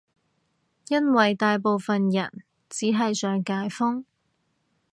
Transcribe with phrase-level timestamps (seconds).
[0.87, 4.03] 因爲大部分人只係想解封